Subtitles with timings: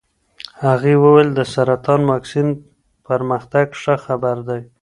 [0.65, 2.47] هغې وویل د سرطان واکسین
[3.07, 4.61] پرمختګ ښه خبر دی.